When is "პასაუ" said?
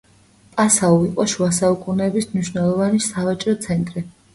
0.55-0.97